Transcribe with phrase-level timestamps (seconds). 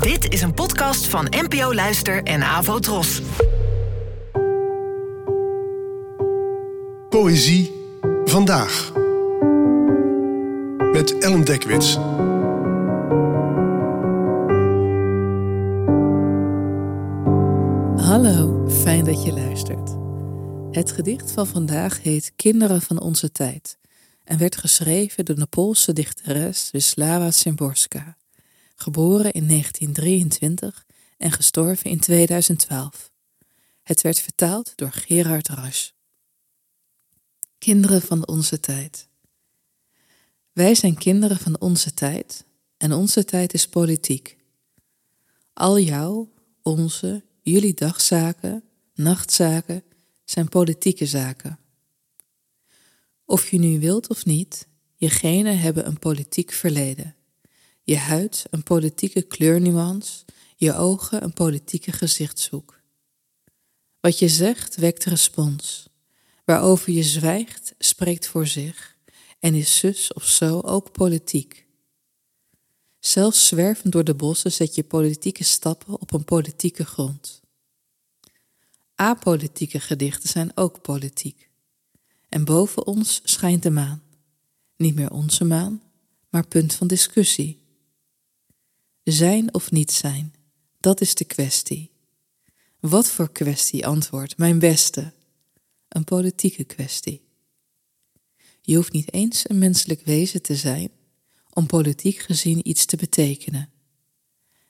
[0.00, 3.22] Dit is een podcast van NPO Luister en Avo Tros.
[7.08, 7.72] Poëzie
[8.24, 8.92] vandaag.
[10.92, 11.94] Met Ellen Dekwits.
[18.06, 19.96] Hallo, fijn dat je luistert.
[20.70, 23.78] Het gedicht van vandaag heet Kinderen van onze tijd
[24.24, 28.16] en werd geschreven door de Poolse dichteres Wisława Szymborska,
[28.82, 30.86] geboren in 1923
[31.18, 33.10] en gestorven in 2012.
[33.82, 35.90] Het werd vertaald door Gerard Rasch.
[37.58, 39.08] Kinderen van onze tijd.
[40.52, 42.44] Wij zijn kinderen van onze tijd
[42.76, 44.36] en onze tijd is politiek.
[45.52, 48.64] Al jouw, onze, jullie dagzaken,
[48.94, 49.82] nachtzaken
[50.24, 51.58] zijn politieke zaken.
[53.24, 57.14] Of je nu wilt of niet, je genen hebben een politiek verleden.
[57.92, 60.24] Je huid een politieke kleurnuance,
[60.56, 62.80] je ogen een politieke gezichtshoek.
[64.00, 65.88] Wat je zegt wekt respons.
[66.44, 68.96] Waarover je zwijgt spreekt voor zich
[69.40, 71.66] en is zus of zo ook politiek.
[72.98, 77.40] Zelfs zwervend door de bossen zet je politieke stappen op een politieke grond.
[78.94, 81.50] Apolitieke gedichten zijn ook politiek.
[82.28, 84.02] En boven ons schijnt de maan.
[84.76, 85.82] Niet meer onze maan,
[86.28, 87.61] maar punt van discussie.
[89.04, 90.34] Zijn of niet zijn,
[90.80, 91.90] dat is de kwestie.
[92.80, 95.12] Wat voor kwestie antwoord, mijn beste?
[95.88, 97.24] Een politieke kwestie.
[98.60, 100.90] Je hoeft niet eens een menselijk wezen te zijn
[101.50, 103.70] om politiek gezien iets te betekenen.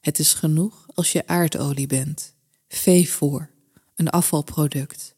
[0.00, 2.34] Het is genoeg als je aardolie bent,
[2.68, 3.50] veevoer,
[3.94, 5.14] een afvalproduct.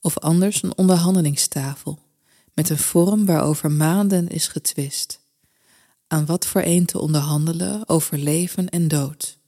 [0.00, 1.98] Of anders een onderhandelingstafel
[2.54, 5.19] met een vorm waarover maanden is getwist.
[6.12, 9.38] Aan wat voor een te onderhandelen over leven en dood,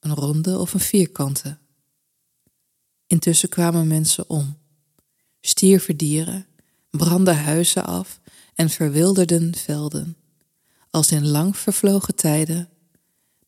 [0.00, 1.58] een ronde of een vierkante.
[3.06, 4.58] Intussen kwamen mensen om,
[5.40, 6.46] stierven dieren,
[6.90, 8.20] brandden huizen af
[8.54, 10.16] en verwilderden velden,
[10.90, 12.68] als in lang vervlogen tijden,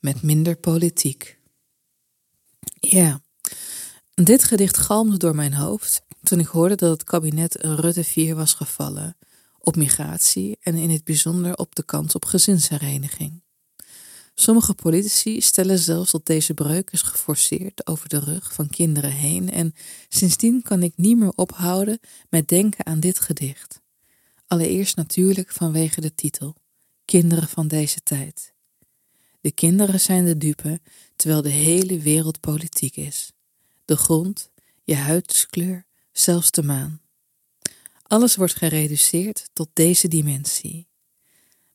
[0.01, 1.39] met minder politiek.
[2.81, 3.21] Ja,
[4.15, 8.55] dit gedicht galmde door mijn hoofd toen ik hoorde dat het kabinet Rutte 4 was
[8.55, 9.17] gevallen
[9.59, 13.43] op migratie en in het bijzonder op de kans op gezinshereniging.
[14.35, 19.51] Sommige politici stellen zelfs dat deze breuk is geforceerd over de rug van kinderen heen
[19.51, 19.75] en
[20.09, 23.81] sindsdien kan ik niet meer ophouden met denken aan dit gedicht.
[24.47, 26.55] Allereerst natuurlijk vanwege de titel,
[27.05, 28.53] Kinderen van deze tijd.
[29.41, 30.81] De kinderen zijn de dupe,
[31.17, 33.33] terwijl de hele wereld politiek is.
[33.85, 34.51] De grond,
[34.85, 37.01] je huidskleur, zelfs de maan.
[38.09, 40.89] Alles wordt gereduceerd tot deze dimensie.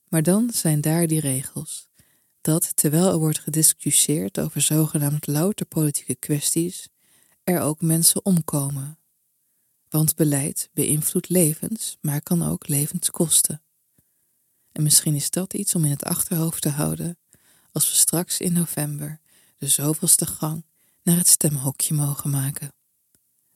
[0.07, 1.87] Maar dan zijn daar die regels,
[2.41, 6.87] dat terwijl er wordt gediscussieerd over zogenaamd louter politieke kwesties,
[7.43, 8.97] er ook mensen omkomen.
[9.89, 13.61] Want beleid beïnvloedt levens, maar kan ook levens kosten.
[14.71, 17.17] En misschien is dat iets om in het achterhoofd te houden
[17.71, 19.19] als we straks in november
[19.57, 20.65] de zoveelste gang
[21.03, 22.73] naar het stemhokje mogen maken.